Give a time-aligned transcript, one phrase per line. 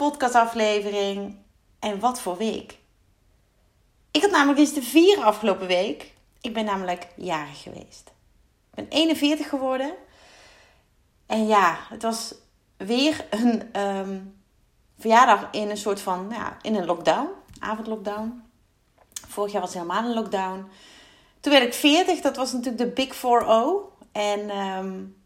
[0.00, 1.36] podcastaflevering.
[1.78, 2.78] En wat voor week?
[4.10, 6.12] Ik had namelijk eens de vier afgelopen week.
[6.40, 8.12] Ik ben namelijk jarig geweest.
[8.70, 9.94] Ik ben 41 geworden.
[11.26, 12.34] En ja, het was
[12.76, 14.42] weer een um,
[14.98, 17.28] verjaardag in een soort van, ja, in een lockdown.
[17.58, 18.42] Avondlockdown.
[19.28, 20.68] Vorig jaar was het helemaal een lockdown.
[21.40, 22.20] Toen werd ik 40.
[22.20, 23.20] Dat was natuurlijk de Big 4-0.
[24.12, 25.16] En um,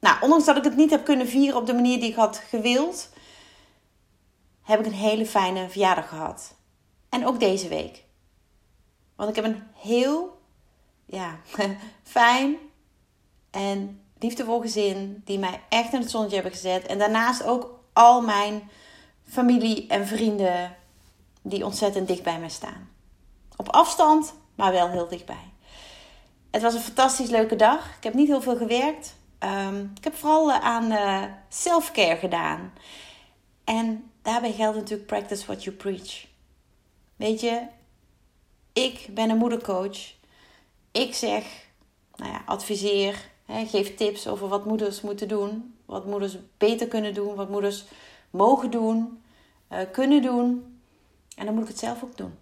[0.00, 2.42] nou, ondanks dat ik het niet heb kunnen vieren op de manier die ik had
[2.48, 3.08] gewild,
[4.66, 6.54] heb ik een hele fijne verjaardag gehad.
[7.08, 8.04] En ook deze week.
[9.16, 10.40] Want ik heb een heel
[11.04, 11.38] ja,
[12.02, 12.56] fijn
[13.50, 16.86] en liefdevol gezin die mij echt in het zonnetje hebben gezet.
[16.86, 18.70] En daarnaast ook al mijn
[19.24, 20.76] familie en vrienden
[21.42, 22.88] die ontzettend dicht bij mij staan.
[23.56, 25.50] Op afstand, maar wel heel dichtbij.
[26.50, 27.96] Het was een fantastisch leuke dag.
[27.96, 29.14] Ik heb niet heel veel gewerkt.
[29.38, 32.72] Um, ik heb vooral uh, aan uh, self-care gedaan.
[33.64, 36.26] En daarbij geldt natuurlijk practice what you preach.
[37.16, 37.66] Weet je,
[38.72, 40.14] ik ben een moedercoach.
[40.92, 41.44] Ik zeg,
[42.16, 45.74] nou ja, adviseer, hè, geef tips over wat moeders moeten doen.
[45.84, 47.84] Wat moeders beter kunnen doen, wat moeders
[48.30, 49.22] mogen doen,
[49.70, 50.80] uh, kunnen doen.
[51.36, 52.34] En dan moet ik het zelf ook doen.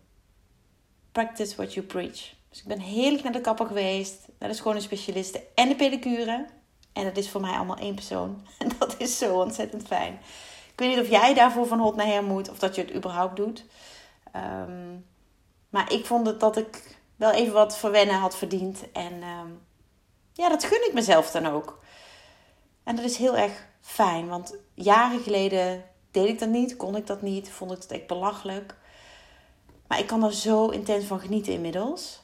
[1.12, 2.34] Practice what you preach.
[2.48, 6.46] Dus ik ben heerlijk naar de kapper geweest, naar de schone specialisten en de pedicure.
[6.92, 8.46] En dat is voor mij allemaal één persoon.
[8.58, 10.18] En dat is zo ontzettend fijn.
[10.74, 12.94] Ik weet niet of jij daarvoor van hot naar her moet of dat je het
[12.94, 13.64] überhaupt doet.
[14.36, 15.06] Um,
[15.68, 18.92] maar ik vond het dat ik wel even wat verwennen had verdiend.
[18.92, 19.60] En um,
[20.32, 21.82] ja, dat gun ik mezelf dan ook.
[22.82, 27.06] En dat is heel erg fijn, want jaren geleden deed ik dat niet, kon ik
[27.06, 28.76] dat niet, vond ik het echt belachelijk.
[29.86, 32.22] Maar ik kan er zo intens van genieten inmiddels.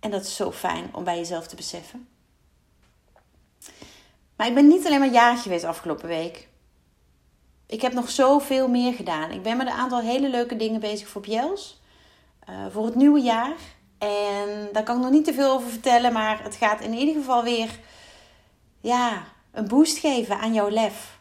[0.00, 2.08] En dat is zo fijn om bij jezelf te beseffen.
[4.36, 6.48] Maar ik ben niet alleen maar jarig geweest afgelopen week.
[7.70, 9.30] Ik heb nog zoveel meer gedaan.
[9.30, 11.80] Ik ben met een aantal hele leuke dingen bezig voor Bjels.
[12.48, 13.56] Uh, voor het nieuwe jaar.
[13.98, 16.12] En daar kan ik nog niet te veel over vertellen.
[16.12, 17.78] Maar het gaat in ieder geval weer
[18.80, 21.18] ja, een boost geven aan jouw lef.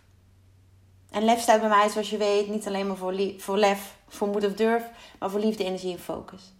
[1.11, 4.27] En lef staat bij mij, zoals je weet, niet alleen maar voor, voor lef, voor
[4.27, 4.83] moed of durf.
[5.19, 6.53] Maar voor liefde, energie en focus.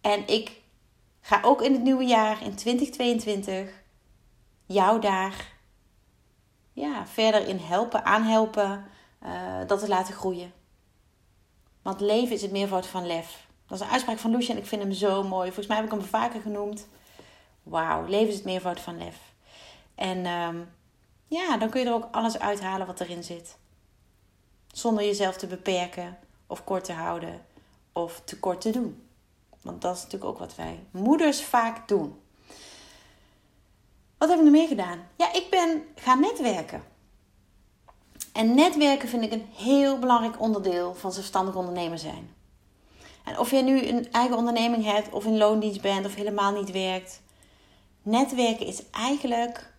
[0.00, 0.50] En ik
[1.20, 3.70] ga ook in het nieuwe jaar, in 2022,
[4.66, 5.52] jou daar
[6.72, 8.92] ja, verder in helpen, aanhelpen,
[9.26, 9.32] uh,
[9.66, 10.52] dat te laten groeien.
[11.82, 13.46] Want leven is het meervoud van lef.
[13.66, 15.46] Dat is een uitspraak van Lucia en ik vind hem zo mooi.
[15.46, 16.86] Volgens mij heb ik hem vaker genoemd.
[17.62, 19.16] Wauw, leven is het meervoud van lef.
[19.94, 20.68] En um,
[21.26, 23.56] ja, dan kun je er ook alles uithalen wat erin zit.
[24.66, 27.46] Zonder jezelf te beperken of kort te houden
[27.92, 29.08] of te kort te doen.
[29.62, 32.20] Want dat is natuurlijk ook wat wij moeders vaak doen.
[34.18, 35.08] Wat heb ik nog meer gedaan?
[35.16, 36.82] Ja, ik ben gaan netwerken.
[38.34, 42.34] En netwerken vind ik een heel belangrijk onderdeel van zelfstandig ondernemer zijn.
[43.24, 46.70] En of je nu een eigen onderneming hebt, of in loondienst bent, of helemaal niet
[46.70, 47.22] werkt.
[48.02, 49.72] Netwerken is eigenlijk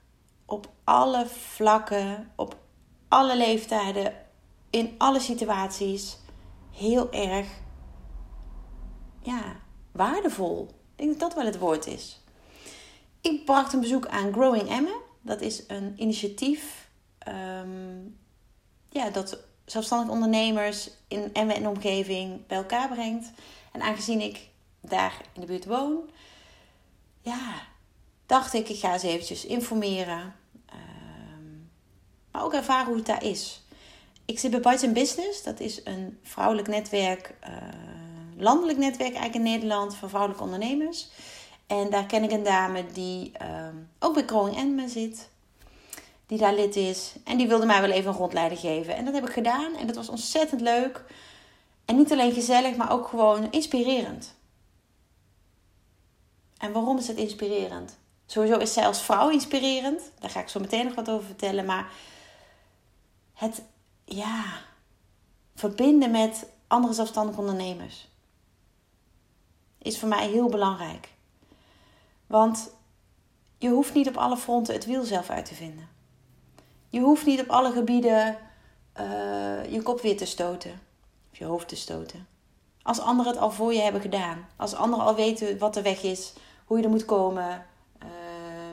[0.46, 2.58] op alle vlakken, op
[3.08, 4.14] alle leeftijden,
[4.70, 6.18] in alle situaties
[6.72, 7.48] heel erg
[9.22, 9.56] ja,
[9.92, 10.68] waardevol.
[10.96, 12.24] Ik denk dat dat wel het woord is.
[13.22, 15.02] Ik bracht een bezoek aan Growing Emmen.
[15.22, 16.90] Dat is een initiatief
[17.28, 18.15] um,
[18.96, 23.32] ja, dat zelfstandig ondernemers in Emmen en omgeving bij elkaar brengt.
[23.72, 24.48] En aangezien ik
[24.82, 26.10] daar in de buurt woon,
[27.22, 27.54] ja,
[28.26, 30.36] dacht ik, ik ga eens eventjes informeren.
[30.74, 31.70] Um,
[32.32, 33.64] maar ook ervaren hoe het daar is.
[34.26, 35.44] Ik zit bij Bites Business.
[35.44, 37.58] Dat is een vrouwelijk netwerk, uh,
[38.38, 41.10] landelijk netwerk eigenlijk in Nederland van vrouwelijke ondernemers.
[41.68, 45.30] En daar ken ik een dame die um, ook bij Growing Emmen zit.
[46.28, 47.16] Die daar lid is.
[47.24, 48.96] En die wilde mij wel even een rondleiding geven.
[48.96, 49.76] En dat heb ik gedaan.
[49.76, 51.04] En dat was ontzettend leuk.
[51.86, 54.36] En niet alleen gezellig, maar ook gewoon inspirerend.
[56.58, 57.98] En waarom is het inspirerend?
[58.26, 60.02] Sowieso is zij als vrouw inspirerend.
[60.20, 61.66] Daar ga ik zo meteen nog wat over vertellen.
[61.66, 61.92] Maar
[63.34, 63.62] het,
[64.06, 64.44] ja,
[65.56, 68.08] verbinden met andere zelfstandige ondernemers
[69.78, 71.10] is voor mij heel belangrijk.
[72.28, 72.70] Want
[73.58, 75.90] je hoeft niet op alle fronten het wiel zelf uit te vinden.
[76.96, 78.38] Je hoeft niet op alle gebieden
[78.94, 80.72] eh, je kop weer te stoten.
[81.32, 82.28] Of je hoofd te stoten.
[82.82, 84.48] Als anderen het al voor je hebben gedaan.
[84.56, 86.34] Als anderen al weten wat de weg is,
[86.66, 87.66] hoe je er moet komen,
[88.04, 88.10] uh,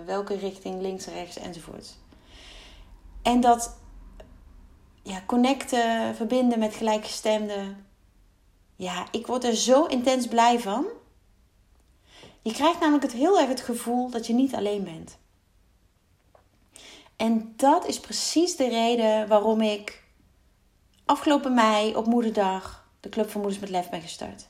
[0.06, 1.96] welke richting, links, rechts enzovoort.
[3.22, 3.76] En dat
[5.02, 7.86] ja, connecten, verbinden met gelijkgestemden.
[8.76, 10.86] Ja, ik word er zo intens blij van.
[12.42, 15.20] Je krijgt namelijk het heel erg het gevoel dat je niet alleen bent.
[17.16, 20.04] En dat is precies de reden waarom ik
[21.04, 24.48] afgelopen mei op Moederdag de Club van Moeders met Lef ben gestart.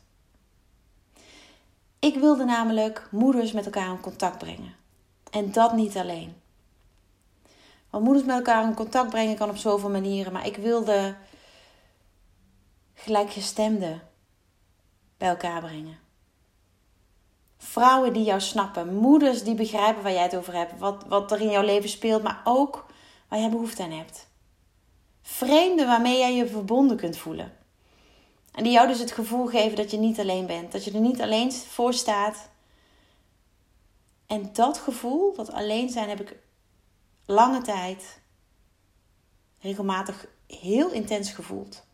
[1.99, 4.75] Ik wilde namelijk moeders met elkaar in contact brengen.
[5.31, 6.35] En dat niet alleen.
[7.91, 10.33] Want moeders met elkaar in contact brengen kan op zoveel manieren.
[10.33, 11.17] Maar ik wilde
[12.95, 14.03] gelijkgestemden
[15.17, 15.99] bij elkaar brengen.
[17.65, 18.95] Vrouwen die jou snappen.
[18.95, 20.79] Moeders die begrijpen waar jij het over hebt.
[20.79, 22.23] Wat, wat er in jouw leven speelt.
[22.23, 22.87] Maar ook
[23.29, 24.29] waar jij behoefte aan hebt.
[25.23, 27.53] Vreemden waarmee jij je verbonden kunt voelen.
[28.53, 30.73] En die jou dus het gevoel geven dat je niet alleen bent.
[30.73, 32.51] Dat je er niet alleen voor staat.
[34.27, 36.37] En dat gevoel, dat alleen zijn, heb ik
[37.27, 38.21] lange tijd
[39.61, 41.85] regelmatig heel intens gevoeld.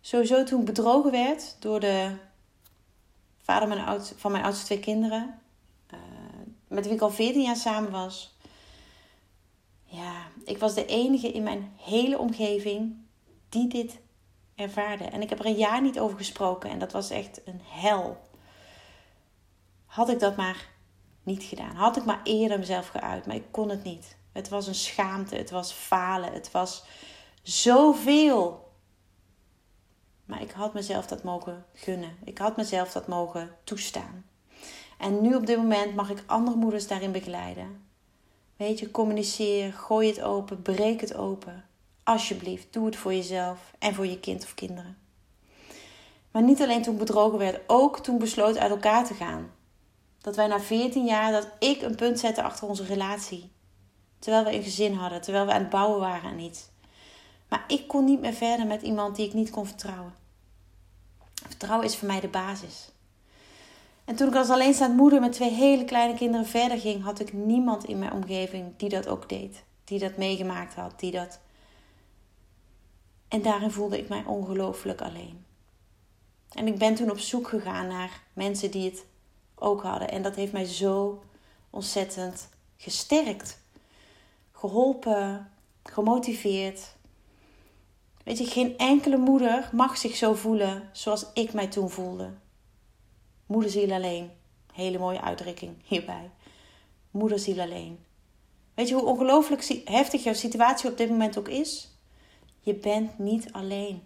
[0.00, 2.16] Sowieso toen bedrogen werd door de
[3.42, 5.40] vader van mijn oudste twee kinderen,
[5.94, 5.98] uh,
[6.68, 8.36] met wie ik al 14 jaar samen was.
[9.84, 12.96] Ja, ik was de enige in mijn hele omgeving
[13.48, 14.00] die dit
[14.54, 15.04] ervaarde.
[15.04, 18.28] En ik heb er een jaar niet over gesproken en dat was echt een hel.
[19.84, 20.68] Had ik dat maar
[21.22, 21.74] niet gedaan.
[21.74, 24.16] Had ik maar eerder mezelf geuit, maar ik kon het niet.
[24.32, 26.84] Het was een schaamte, het was falen, het was
[27.42, 28.71] zoveel.
[30.32, 32.16] Maar ik had mezelf dat mogen gunnen.
[32.24, 34.24] Ik had mezelf dat mogen toestaan.
[34.98, 37.84] En nu op dit moment mag ik andere moeders daarin begeleiden.
[38.56, 41.64] Weet je, communiceer, gooi het open, breek het open.
[42.02, 44.96] Alsjeblieft, doe het voor jezelf en voor je kind of kinderen.
[46.30, 49.50] Maar niet alleen toen ik bedrogen werd, ook toen besloot uit elkaar te gaan.
[50.20, 53.50] Dat wij na 14 jaar, dat ik een punt zette achter onze relatie.
[54.18, 56.68] Terwijl we een gezin hadden, terwijl we aan het bouwen waren en iets.
[57.48, 60.20] Maar ik kon niet meer verder met iemand die ik niet kon vertrouwen.
[61.46, 62.90] Vertrouwen is voor mij de basis.
[64.04, 67.32] En toen ik als alleenstaand moeder met twee hele kleine kinderen verder ging, had ik
[67.32, 69.64] niemand in mijn omgeving die dat ook deed.
[69.84, 71.40] Die dat meegemaakt had, die dat.
[73.28, 75.44] En daarin voelde ik mij ongelooflijk alleen.
[76.52, 79.04] En ik ben toen op zoek gegaan naar mensen die het
[79.54, 80.10] ook hadden.
[80.10, 81.22] En dat heeft mij zo
[81.70, 83.58] ontzettend gesterkt,
[84.52, 85.50] geholpen,
[85.82, 86.96] gemotiveerd.
[88.24, 92.30] Weet je, geen enkele moeder mag zich zo voelen zoals ik mij toen voelde.
[93.46, 94.30] Moederziel alleen.
[94.72, 96.30] Hele mooie uitdrukking hierbij.
[97.10, 97.98] Moederziel alleen.
[98.74, 101.88] Weet je hoe ongelooflijk heftig jouw situatie op dit moment ook is?
[102.60, 104.02] Je bent niet alleen.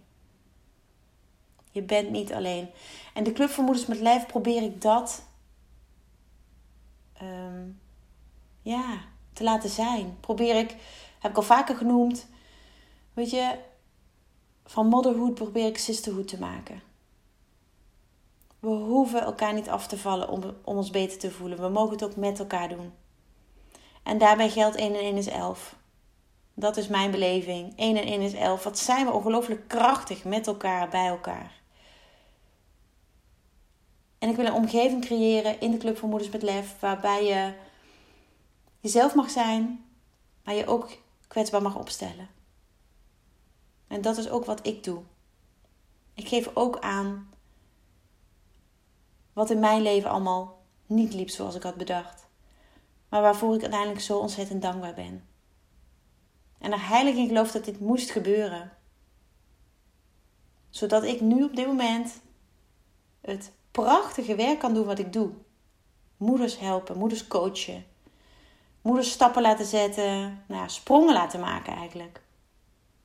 [1.71, 2.69] Je bent niet alleen.
[3.15, 5.27] En de Club voor Moeders met Lijf probeer ik dat
[7.19, 7.69] Ehm,
[8.63, 9.01] ja,
[9.33, 10.17] te laten zijn.
[10.21, 10.77] Probeer ik,
[11.19, 12.27] heb ik al vaker genoemd,
[13.13, 13.59] weet je,
[14.67, 16.83] van motherhood probeer ik sisterhood te maken.
[18.59, 21.61] We hoeven elkaar niet af te vallen om, ons beter te voelen.
[21.61, 22.93] We mogen het ook met elkaar doen.
[24.03, 25.77] En daarbij geldt 1 en 1 is 11.
[26.55, 27.73] Dat is mijn beleving.
[27.77, 28.65] 1 en 1 is 11.
[28.65, 31.53] Wat zijn we ongelooflijk krachtig met elkaar, bij elkaar.
[34.19, 37.53] En ik wil een omgeving creëren in de Club voor Moeders met Lef, waarbij je
[38.81, 39.85] jezelf mag zijn,
[40.45, 40.89] maar je ook
[41.29, 42.36] kwetsbaar mag opstellen.
[43.89, 45.03] En dat is ook wat ik doe.
[46.15, 47.31] Ik geef ook aan
[49.33, 52.29] wat in mijn leven allemaal niet liep zoals ik had bedacht,
[53.09, 55.29] maar waarvoor ik uiteindelijk zo ontzettend dankbaar ben.
[56.59, 58.73] En er heilig in geloof dat dit moest gebeuren,
[60.71, 62.21] zodat ik nu op dit moment
[63.21, 65.31] het prachtige werk kan doen wat ik doe.
[66.17, 67.85] Moeders helpen, moeders coachen.
[68.83, 72.23] Moeders stappen laten zetten, nou ja, sprongen laten maken eigenlijk.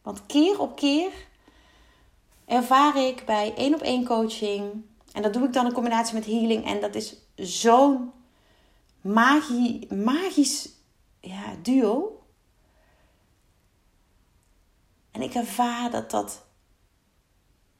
[0.02, 1.12] Want keer op keer
[2.46, 4.86] ervaar ik bij één op één coaching.
[5.12, 6.66] En dat doe ik dan in combinatie met healing.
[6.66, 8.12] En dat is zo'n
[9.02, 10.70] magie, magisch
[11.20, 12.22] ja, duo.
[15.12, 16.46] En ik ervaar dat dat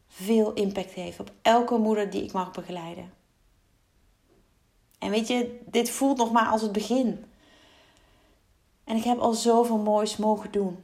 [0.08, 3.14] veel impact heeft op elke moeder die ik mag begeleiden.
[5.00, 7.26] En weet je, dit voelt nog maar als het begin.
[8.84, 10.84] En ik heb al zoveel moois mogen doen.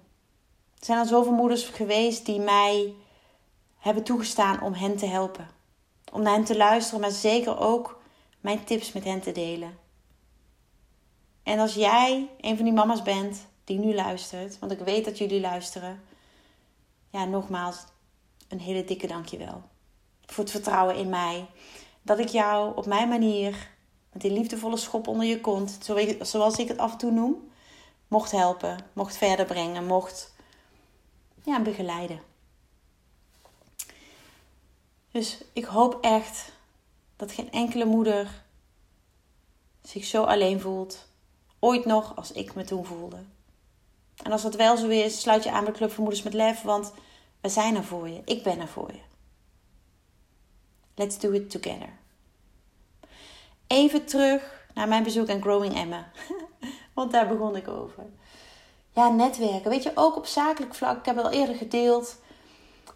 [0.80, 2.94] Er zijn al zoveel moeders geweest die mij
[3.78, 5.48] hebben toegestaan om hen te helpen.
[6.12, 8.02] Om naar hen te luisteren, maar zeker ook
[8.40, 9.78] mijn tips met hen te delen.
[11.44, 15.18] En als jij een van die mama's bent die nu luistert, want ik weet dat
[15.18, 16.02] jullie luisteren.
[17.10, 17.86] Ja, nogmaals,
[18.48, 19.62] een hele dikke dankjewel.
[20.26, 21.46] Voor het vertrouwen in mij.
[22.02, 23.70] Dat ik jou op mijn manier,
[24.12, 25.78] met die liefdevolle schop onder je kont,
[26.22, 27.52] zoals ik het af en toe noem,
[28.08, 30.36] mocht helpen, mocht verder brengen, mocht
[31.48, 32.22] ja, begeleiden.
[35.12, 36.52] Dus ik hoop echt
[37.16, 38.44] dat geen enkele moeder
[39.82, 41.08] zich zo alleen voelt.
[41.60, 43.24] Ooit nog als ik me toen voelde.
[44.24, 46.62] En als dat wel zo is, sluit je aan bij Club voor Moeders met Lef,
[46.62, 46.94] want
[47.42, 48.22] we zijn er voor je.
[48.26, 49.02] Ik ben er voor je.
[50.96, 51.90] Let's do it together.
[53.68, 56.12] Even terug naar mijn bezoek aan Growing Emma.
[56.94, 58.06] want daar begon ik over.
[58.98, 59.70] Ja, netwerken.
[59.70, 60.98] Weet je, ook op zakelijk vlak.
[60.98, 62.16] Ik heb het al eerder gedeeld.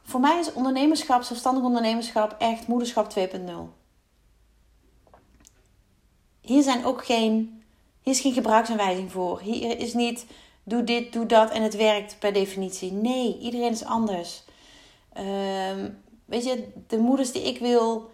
[0.03, 3.25] Voor mij is ondernemerschap, zelfstandig ondernemerschap, echt moederschap 2.0.
[6.41, 7.63] Hier zijn ook geen,
[8.01, 9.39] hier is geen gebruiksaanwijzing voor.
[9.41, 10.25] Hier is niet
[10.63, 12.91] doe dit, doe dat en het werkt per definitie.
[12.91, 14.43] Nee, iedereen is anders.
[15.13, 15.89] Ehm,
[16.25, 18.11] weet je, de moeders die ik wil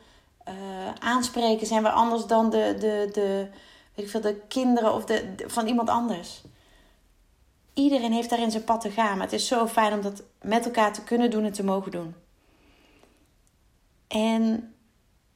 [0.48, 0.54] uh,
[1.00, 3.48] aanspreken zijn weer anders dan de, de, de,
[3.94, 6.42] weet ik veel, de kinderen of de, van iemand anders.
[7.78, 9.18] Iedereen heeft daarin zijn pad te gaan.
[9.18, 11.92] Maar het is zo fijn om dat met elkaar te kunnen doen en te mogen
[11.92, 12.16] doen.
[14.08, 14.76] En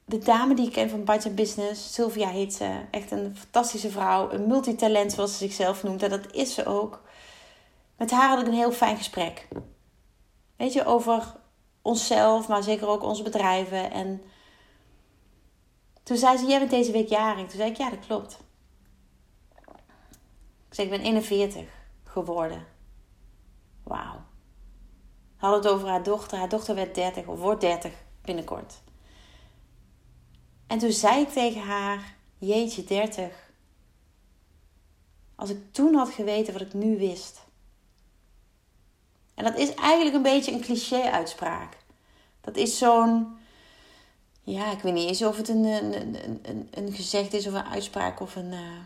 [0.04, 2.80] de dame die ik ken van Budget Business, Sylvia heet ze.
[2.90, 4.30] Echt een fantastische vrouw.
[4.30, 6.02] Een multitalent zoals ze zichzelf noemt.
[6.02, 7.02] En dat is ze ook.
[7.96, 9.48] Met haar had ik een heel fijn gesprek.
[10.56, 11.36] Weet je, over
[11.82, 13.90] onszelf, maar zeker ook onze bedrijven.
[13.90, 14.22] En
[16.02, 17.48] toen zei ze, jij bent deze week jarig.
[17.48, 18.38] Toen zei ik, ja dat klopt.
[20.68, 21.80] Ik zei, ik ben 41
[22.12, 22.66] geworden.
[23.82, 24.22] Wauw.
[25.36, 26.38] Had het over haar dochter.
[26.38, 27.92] Haar dochter werd 30 of wordt 30
[28.22, 28.80] binnenkort.
[30.66, 33.50] En toen zei ik tegen haar: Jeetje, 30.
[35.34, 37.40] Als ik toen had geweten wat ik nu wist.
[39.34, 41.76] En dat is eigenlijk een beetje een cliché-uitspraak.
[42.40, 43.36] Dat is zo'n.
[44.42, 46.16] Ja, ik weet niet eens of het een, een,
[46.48, 48.52] een, een gezegd is of een uitspraak of een.
[48.52, 48.78] Uh,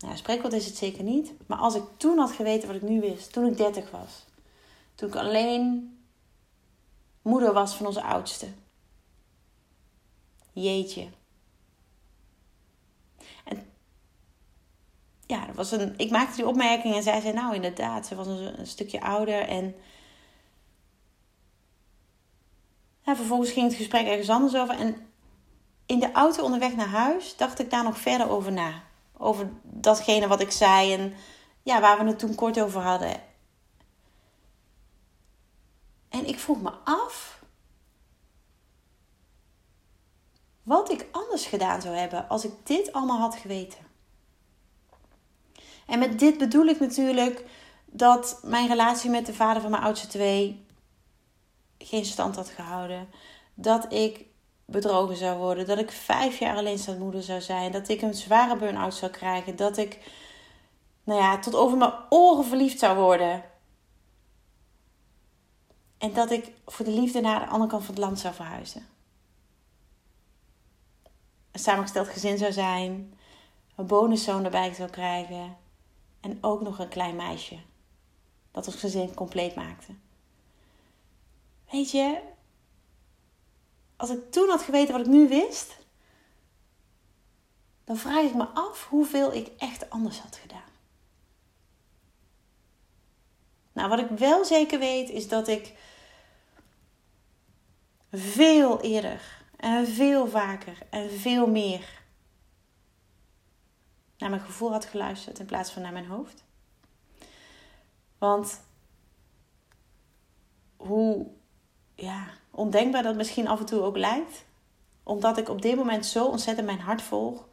[0.00, 1.32] nou, spreekwoord is het zeker niet.
[1.46, 4.24] Maar als ik toen had geweten wat ik nu wist, toen ik 30 was.
[4.94, 5.94] Toen ik alleen
[7.22, 8.48] moeder was van onze oudste.
[10.52, 11.08] Jeetje.
[13.44, 13.66] En
[15.26, 18.66] ja, was een, ik maakte die opmerking en zij zei nou inderdaad, ze was een,
[18.66, 19.74] stukje ouder en
[23.04, 24.96] vervolgens ging het gesprek ergens anders over en
[25.86, 28.82] in de auto onderweg naar huis dacht ik daar nog verder over na.
[29.22, 31.14] Over datgene wat ik zei en
[31.62, 33.22] ja, waar we het toen kort over hadden.
[36.08, 37.42] En ik vroeg me af
[40.62, 43.78] wat ik anders gedaan zou hebben als ik dit allemaal had geweten.
[45.86, 47.44] En met dit bedoel ik natuurlijk
[47.86, 50.66] dat mijn relatie met de vader van mijn oudste twee
[51.78, 53.08] geen stand had gehouden.
[53.54, 54.26] Dat ik
[54.70, 55.66] bedrogen zou worden.
[55.66, 57.72] Dat ik vijf jaar alleenstaande moeder zou zijn.
[57.72, 59.56] Dat ik een zware burn-out zou krijgen.
[59.56, 59.98] Dat ik,
[61.04, 63.44] nou ja, tot over mijn oren verliefd zou worden.
[65.98, 68.86] En dat ik voor de liefde naar de andere kant van het land zou verhuizen
[71.50, 73.14] een samengesteld gezin zou zijn,
[73.76, 75.56] een bonuszoon erbij zou krijgen
[76.20, 77.58] en ook nog een klein meisje
[78.50, 79.94] dat ons gezin compleet maakte.
[81.70, 82.20] Weet je,
[84.00, 85.76] als ik toen had geweten wat ik nu wist,
[87.84, 90.68] dan vraag ik me af hoeveel ik echt anders had gedaan.
[93.72, 95.78] Nou, wat ik wel zeker weet is dat ik
[98.12, 102.02] veel eerder en veel vaker en veel meer
[104.18, 106.44] naar mijn gevoel had geluisterd in plaats van naar mijn hoofd.
[108.18, 108.60] Want
[110.76, 111.30] hoe
[111.94, 114.44] ja, ondenkbaar dat misschien af en toe ook lijkt,
[115.02, 117.48] omdat ik op dit moment zo ontzettend mijn hart volg,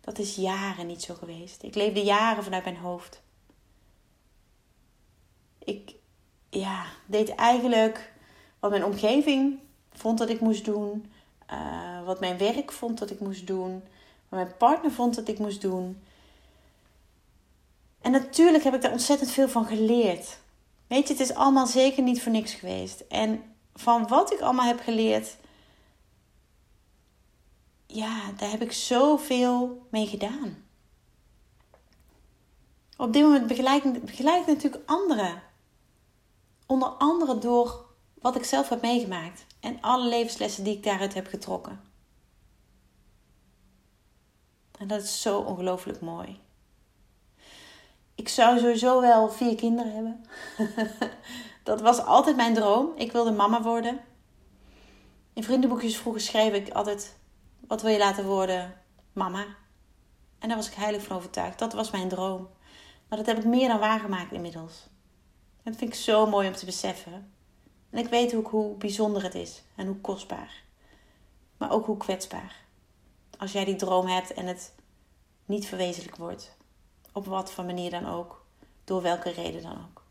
[0.00, 1.62] dat is jaren niet zo geweest.
[1.62, 3.22] Ik leefde jaren vanuit mijn hoofd.
[5.58, 5.94] Ik
[6.50, 8.12] ja, deed eigenlijk
[8.60, 9.58] wat mijn omgeving
[9.92, 11.12] vond dat ik moest doen.
[11.46, 13.72] Eh, wat mijn werk vond dat ik moest doen,
[14.28, 16.02] wat mijn partner vond dat ik moest doen.
[18.00, 20.38] En natuurlijk heb ik daar ontzettend veel van geleerd.
[20.86, 23.00] Weet je, het is allemaal zeker niet voor niks geweest.
[23.00, 25.36] En van wat ik allemaal heb geleerd,
[27.86, 30.64] ja, daar heb ik zoveel mee gedaan.
[32.96, 35.42] Op dit moment begeleid, begeleid ik natuurlijk anderen.
[36.66, 41.26] Onder andere door wat ik zelf heb meegemaakt en alle levenslessen die ik daaruit heb
[41.26, 41.80] getrokken.
[44.78, 46.40] En dat is zo ongelooflijk mooi.
[48.14, 50.24] Ik zou sowieso wel vier kinderen hebben.
[51.62, 52.92] dat was altijd mijn droom.
[52.96, 54.00] Ik wilde mama worden.
[55.32, 57.16] In vriendenboekjes vroeger schreef ik altijd:
[57.66, 58.80] Wat wil je laten worden?
[59.12, 59.44] Mama.
[60.38, 61.58] En daar was ik heilig van overtuigd.
[61.58, 62.48] Dat was mijn droom.
[63.08, 64.86] Maar dat heb ik meer dan waargemaakt inmiddels.
[65.62, 67.32] En dat vind ik zo mooi om te beseffen.
[67.90, 70.62] En ik weet ook hoe bijzonder het is en hoe kostbaar.
[71.56, 72.56] Maar ook hoe kwetsbaar.
[73.38, 74.74] Als jij die droom hebt en het
[75.46, 76.56] niet verwezenlijk wordt.
[77.12, 78.44] Op wat voor manier dan ook.
[78.84, 80.01] Door welke reden dan ook.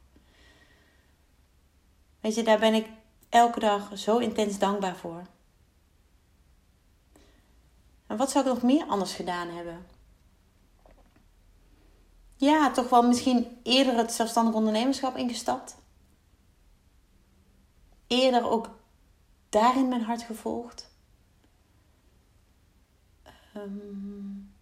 [2.22, 2.88] Weet je, daar ben ik
[3.30, 5.26] elke dag zo intens dankbaar voor.
[8.08, 9.86] En wat zou ik nog meer anders gedaan hebben?
[12.36, 15.76] Ja, toch wel misschien eerder het zelfstandig ondernemerschap ingestapt.
[18.08, 18.70] Eerder ook
[19.50, 20.90] daarin mijn hart gevolgd.
[23.56, 24.54] Um,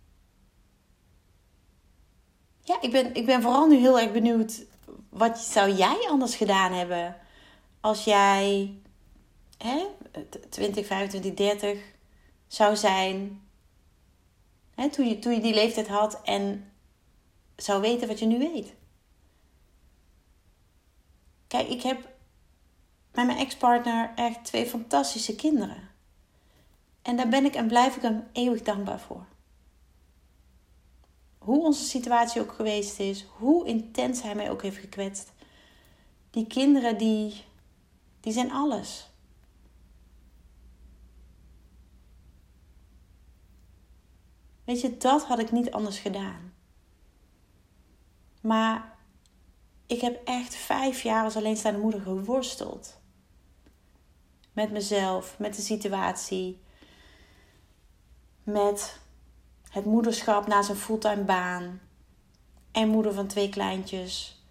[2.63, 4.65] ja, ik ben, ik ben vooral nu heel erg benieuwd.
[5.09, 7.15] Wat zou jij anders gedaan hebben
[7.81, 8.74] als jij
[9.57, 9.86] hè,
[10.50, 11.79] 20, 25, 30
[12.48, 13.41] zou zijn?
[14.75, 16.71] Hè, toen, je, toen je die leeftijd had en
[17.55, 18.74] zou weten wat je nu weet.
[21.48, 22.09] Kijk, ik heb
[23.13, 25.89] met mijn ex-partner echt twee fantastische kinderen.
[27.01, 29.25] En daar ben ik en blijf ik hem eeuwig dankbaar voor
[31.39, 35.31] hoe onze situatie ook geweest is, hoe intens hij mij ook heeft gekwetst.
[36.31, 37.43] Die kinderen, die,
[38.19, 39.09] die zijn alles.
[44.63, 46.53] Weet je, dat had ik niet anders gedaan.
[48.41, 48.97] Maar
[49.85, 52.99] ik heb echt vijf jaar als alleenstaande moeder geworsteld.
[54.53, 56.61] Met mezelf, met de situatie,
[58.43, 58.99] met
[59.69, 61.79] het moederschap na zijn fulltime baan.
[62.71, 64.43] En moeder van twee kleintjes.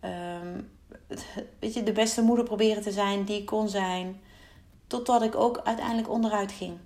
[0.00, 0.62] Ehm,
[1.60, 4.20] weet je, de beste moeder proberen te zijn die ik kon zijn.
[4.86, 6.78] Totdat ik ook uiteindelijk onderuit ging.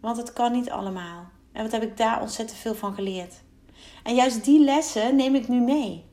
[0.00, 1.26] Want het kan niet allemaal.
[1.52, 3.34] En wat heb ik daar ontzettend veel van geleerd.
[4.02, 6.04] En juist die lessen neem ik nu mee.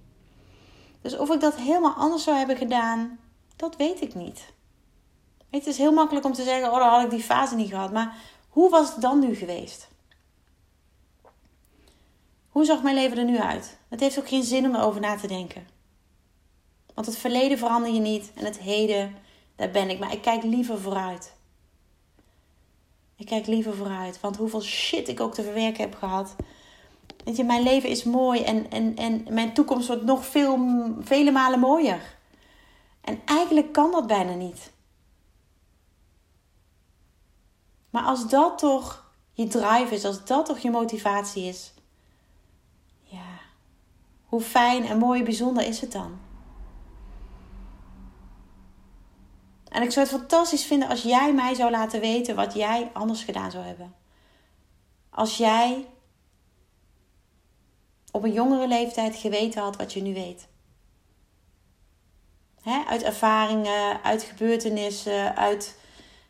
[1.02, 3.20] Dus of ik dat helemaal anders zou hebben gedaan,
[3.56, 4.54] dat weet ik niet.
[5.50, 7.92] Het is heel makkelijk om te zeggen: Oh, dan had ik die fase niet gehad.
[7.92, 8.18] Maar
[8.50, 9.88] hoe was het dan nu geweest?
[12.50, 13.78] Hoe zag mijn leven er nu uit?
[13.90, 15.68] Het heeft ook geen zin om erover na te denken.
[16.94, 19.16] Want het verleden verander je niet en het heden,
[19.56, 20.00] daar ben ik.
[20.00, 21.36] Maar ik kijk liever vooruit.
[23.16, 24.20] Ik kijk liever vooruit.
[24.20, 26.36] Want hoeveel shit ik ook te verwerken heb gehad.
[27.24, 30.60] Weet je, mijn leven is mooi en, en, en mijn toekomst wordt nog veel,
[31.02, 32.18] vele malen mooier.
[33.02, 34.72] En eigenlijk kan dat bijna niet.
[37.90, 41.74] Maar als dat toch je drive is, als dat toch je motivatie is,
[44.30, 46.20] hoe fijn en mooi en bijzonder is het dan?
[49.80, 53.24] En ik zou het fantastisch vinden als jij mij zou laten weten wat jij anders
[53.24, 53.96] gedaan zou hebben.
[55.10, 55.88] Als jij
[58.12, 60.48] op een jongere leeftijd geweten had wat je nu weet.
[62.88, 65.80] uit ervaringen, uit gebeurtenissen, uit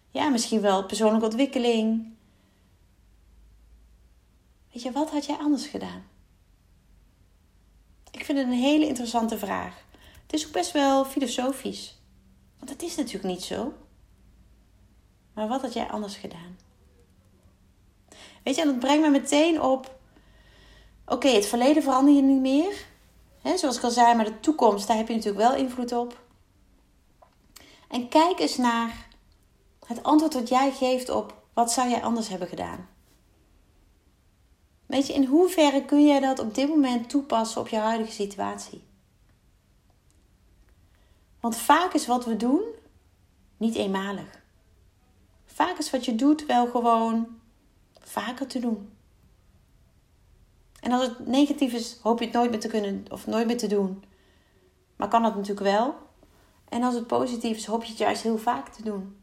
[0.09, 2.13] ja, misschien wel persoonlijke ontwikkeling.
[4.71, 6.03] Weet je, wat had jij anders gedaan?
[8.11, 9.83] Ik vind het een hele interessante vraag.
[10.21, 11.98] Het is ook best wel filosofisch.
[12.59, 13.73] Want dat is natuurlijk niet zo.
[15.33, 16.57] Maar wat had jij anders gedaan?
[18.43, 19.97] Weet je, en dat brengt me meteen op.
[21.05, 22.87] Oké, het verleden verander je niet meer.
[23.41, 26.21] He, zoals ik al zei, maar de toekomst, daar heb je natuurlijk wel invloed op.
[27.87, 29.07] En kijk eens naar
[29.85, 32.87] het antwoord dat jij geeft op wat zou jij anders hebben gedaan.
[34.85, 38.83] Weet je, in hoeverre kun jij dat op dit moment toepassen op je huidige situatie?
[41.39, 42.61] Want vaak is wat we doen
[43.57, 44.41] niet eenmalig.
[45.45, 47.39] Vaak is wat je doet wel gewoon
[47.99, 48.89] vaker te doen.
[50.79, 53.57] En als het negatief is, hoop je het nooit meer te kunnen of nooit meer
[53.57, 54.03] te doen.
[54.95, 55.95] Maar kan dat natuurlijk wel.
[56.69, 59.17] En als het positief is, hoop je het juist heel vaak te doen.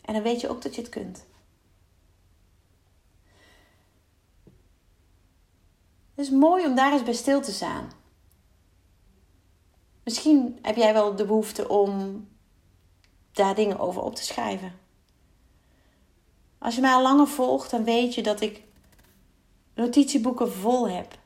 [0.00, 1.24] En dan weet je ook dat je het kunt.
[6.14, 7.90] Het is mooi om daar eens bij stil te staan.
[10.04, 12.26] Misschien heb jij wel de behoefte om
[13.32, 14.72] daar dingen over op te schrijven.
[16.58, 18.62] Als je mij al langer volgt, dan weet je dat ik
[19.74, 21.18] notitieboeken vol heb.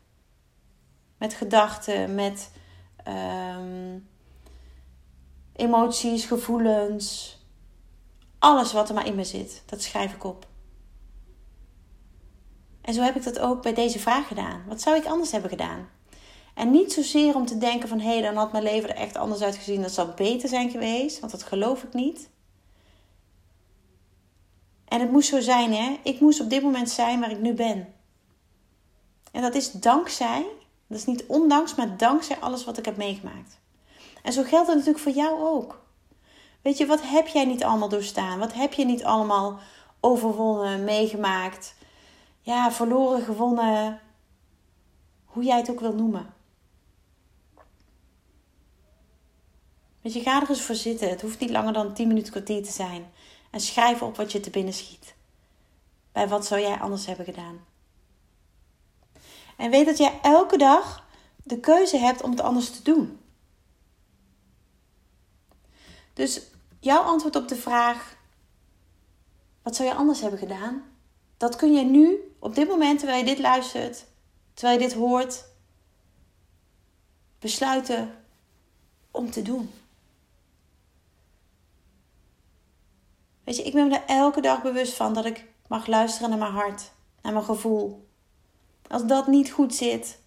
[1.18, 2.50] Met gedachten, met
[3.08, 4.08] um,
[5.52, 7.38] emoties, gevoelens.
[8.38, 10.46] Alles wat er maar in me zit, dat schrijf ik op.
[12.80, 14.64] En zo heb ik dat ook bij deze vraag gedaan.
[14.66, 15.88] Wat zou ik anders hebben gedaan?
[16.56, 19.16] En niet zozeer om te denken van hé, hey, dan had mijn leven er echt
[19.16, 19.82] anders uitgezien.
[19.82, 22.30] Dat zou beter zijn geweest, want dat geloof ik niet.
[24.88, 25.96] En het moest zo zijn, hè?
[26.02, 27.94] Ik moest op dit moment zijn waar ik nu ben.
[29.32, 30.46] En dat is dankzij,
[30.86, 33.58] dat is niet ondanks, maar dankzij alles wat ik heb meegemaakt.
[34.22, 35.84] En zo geldt het natuurlijk voor jou ook.
[36.62, 38.38] Weet je, wat heb jij niet allemaal doorstaan?
[38.38, 39.58] Wat heb je niet allemaal
[40.00, 41.74] overwonnen, meegemaakt?
[42.40, 44.00] Ja, verloren, gewonnen.
[45.24, 46.34] Hoe jij het ook wil noemen.
[50.06, 51.08] Weet je, ga er eens voor zitten.
[51.08, 53.12] Het hoeft niet langer dan 10 minuten kwartier te zijn.
[53.50, 55.14] En schrijf op wat je te binnen schiet.
[56.12, 57.64] Bij wat zou jij anders hebben gedaan?
[59.56, 61.06] En weet dat jij elke dag
[61.42, 63.20] de keuze hebt om het anders te doen.
[66.12, 66.42] Dus
[66.80, 68.16] jouw antwoord op de vraag:
[69.62, 70.82] wat zou je anders hebben gedaan?
[71.36, 74.04] Dat kun je nu, op dit moment terwijl je dit luistert,
[74.54, 75.44] terwijl je dit hoort,
[77.38, 78.24] besluiten
[79.10, 79.70] om te doen.
[83.46, 86.38] Weet je, ik ben me er elke dag bewust van dat ik mag luisteren naar
[86.38, 88.08] mijn hart, naar mijn gevoel.
[88.88, 90.20] Als dat niet goed zit,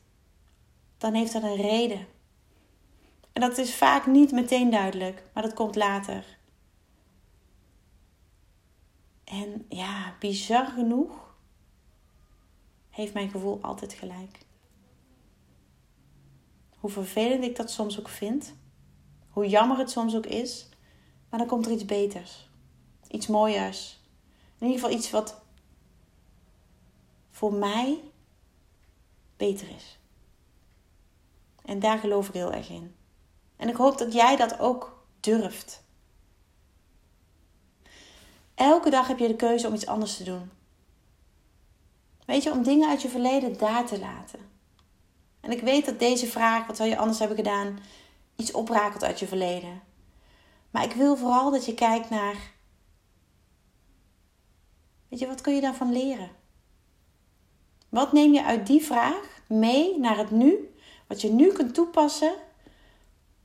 [0.97, 2.07] dan heeft dat een reden.
[3.33, 6.37] En dat is vaak niet meteen duidelijk, maar dat komt later.
[9.23, 11.35] En ja, bizar genoeg
[12.89, 14.37] heeft mijn gevoel altijd gelijk.
[16.77, 18.53] Hoe vervelend ik dat soms ook vind,
[19.29, 20.69] hoe jammer het soms ook is,
[21.29, 22.48] maar dan komt er iets beters.
[23.09, 23.99] Iets mooiers.
[24.57, 25.41] In ieder geval iets wat
[27.31, 28.01] voor mij
[29.37, 29.99] beter is.
[31.65, 32.95] En daar geloof ik heel erg in.
[33.55, 35.83] En ik hoop dat jij dat ook durft.
[38.55, 40.51] Elke dag heb je de keuze om iets anders te doen.
[42.25, 44.39] Weet je, om dingen uit je verleden daar te laten.
[45.39, 47.79] En ik weet dat deze vraag, wat zou je anders hebben gedaan,
[48.35, 49.81] iets oprakelt uit je verleden.
[50.71, 52.35] Maar ik wil vooral dat je kijkt naar
[55.09, 56.29] Weet je, wat kun je daarvan leren?
[57.89, 60.73] Wat neem je uit die vraag mee naar het nu?
[61.07, 62.33] Wat je nu kunt toepassen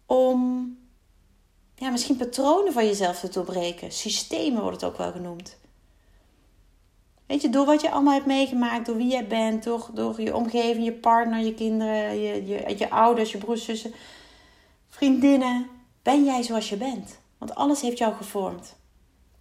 [0.07, 0.73] om
[1.75, 3.93] ja, misschien patronen van jezelf te doorbreken.
[3.93, 5.57] Systemen wordt het ook wel genoemd.
[7.27, 10.37] Weet je, door wat je allemaal hebt meegemaakt, door wie jij bent, door, door je
[10.37, 13.95] omgeving, je partner, je kinderen, je, je, je ouders, je broers, zussen,
[14.89, 15.67] vriendinnen,
[16.03, 17.19] ben jij zoals je bent.
[17.39, 18.77] Want alles heeft jou gevormd.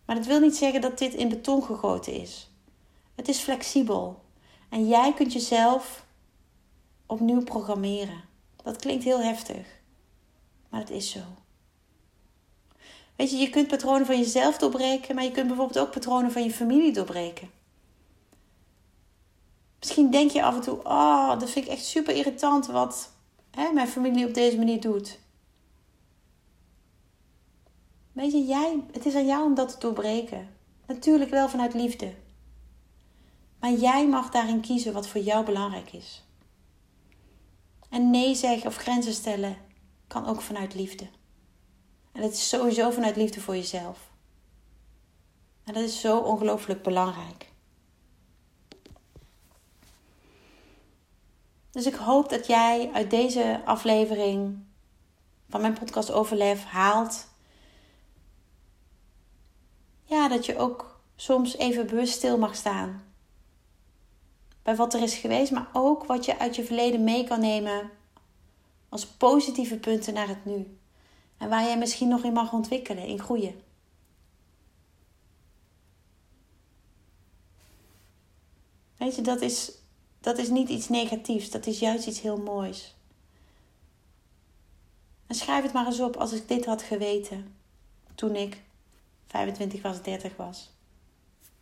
[0.05, 2.51] Maar dat wil niet zeggen dat dit in beton gegoten is.
[3.15, 4.21] Het is flexibel.
[4.69, 6.05] En jij kunt jezelf
[7.05, 8.23] opnieuw programmeren.
[8.63, 9.81] Dat klinkt heel heftig.
[10.69, 11.19] Maar het is zo.
[13.15, 16.43] Weet je, je kunt patronen van jezelf doorbreken, maar je kunt bijvoorbeeld ook patronen van
[16.43, 17.49] je familie doorbreken.
[19.79, 23.11] Misschien denk je af en toe: Oh, dat vind ik echt super irritant wat
[23.51, 25.19] hè, mijn familie op deze manier doet.
[28.13, 30.49] Weet je, jij, het is aan jou om dat te doorbreken.
[30.87, 32.13] Natuurlijk wel vanuit liefde.
[33.59, 36.23] Maar jij mag daarin kiezen wat voor jou belangrijk is.
[37.89, 39.57] En nee zeggen of grenzen stellen
[40.07, 41.07] kan ook vanuit liefde.
[42.11, 44.11] En het is sowieso vanuit liefde voor jezelf.
[45.63, 47.51] En dat is zo ongelooflijk belangrijk.
[51.71, 54.63] Dus ik hoop dat jij uit deze aflevering
[55.49, 57.27] van mijn podcast Overlef haalt
[60.13, 63.03] ja, dat je ook soms even bewust stil mag staan.
[64.63, 67.91] Bij wat er is geweest, maar ook wat je uit je verleden mee kan nemen
[68.89, 70.77] als positieve punten naar het nu.
[71.37, 73.61] En waar jij misschien nog in mag ontwikkelen, in groeien.
[78.97, 79.71] Weet je, dat is,
[80.19, 82.95] dat is niet iets negatiefs, dat is juist iets heel moois.
[85.27, 87.55] En schrijf het maar eens op als ik dit had geweten
[88.15, 88.61] toen ik
[89.33, 90.71] 25 was, 30 was.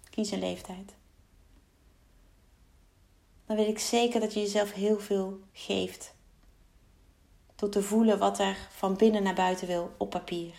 [0.10, 0.96] Kies een leeftijd.
[3.46, 6.16] Dan weet ik zeker dat je jezelf heel veel geeft.
[7.56, 10.54] Door te voelen wat er van binnen naar buiten wil op papier.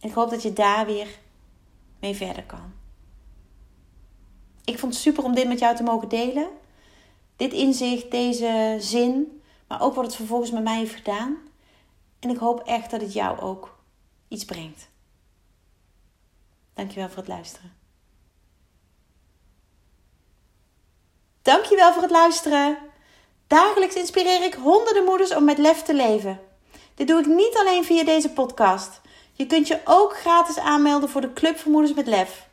[0.00, 1.18] En ik hoop dat je daar weer
[2.00, 2.72] mee verder kan.
[4.64, 6.50] Ik vond het super om dit met jou te mogen delen.
[7.36, 11.36] Dit inzicht, deze zin, maar ook wat het vervolgens met mij heeft gedaan.
[12.18, 13.78] En ik hoop echt dat het jou ook
[14.28, 14.94] iets brengt.
[16.76, 17.72] Dankjewel voor het luisteren.
[21.42, 22.78] Dankjewel voor het luisteren.
[23.46, 26.40] Dagelijks inspireer ik honderden moeders om met lef te leven.
[26.94, 29.00] Dit doe ik niet alleen via deze podcast.
[29.32, 32.48] Je kunt je ook gratis aanmelden voor de Club voor Moeders met Lef.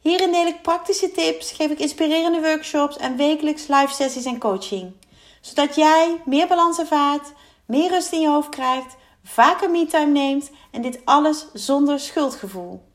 [0.00, 4.92] Hierin deel ik praktische tips, geef ik inspirerende workshops en wekelijks live sessies en coaching.
[5.40, 7.32] Zodat jij meer balans ervaart,
[7.66, 12.90] meer rust in je hoofd krijgt, vaker me-time neemt en dit alles zonder schuldgevoel.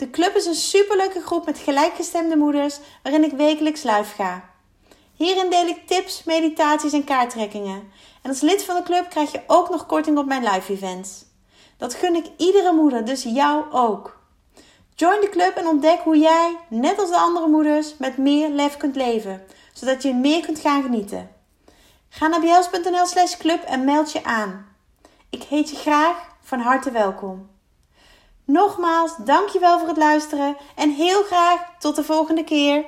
[0.00, 4.50] De club is een superleuke groep met gelijkgestemde moeders waarin ik wekelijks live ga.
[5.14, 7.92] Hierin deel ik tips, meditaties en kaarttrekkingen.
[8.22, 11.24] En als lid van de club krijg je ook nog korting op mijn live events.
[11.76, 14.20] Dat gun ik iedere moeder, dus jou ook.
[14.94, 18.76] Join de club en ontdek hoe jij, net als de andere moeders, met meer lef
[18.76, 21.30] kunt leven, zodat je meer kunt gaan genieten.
[22.08, 24.66] Ga naar bjels.nl slash club en meld je aan.
[25.30, 27.48] Ik heet je graag van harte welkom.
[28.50, 32.84] Nogmaals, dankjewel voor het luisteren en heel graag tot de volgende keer.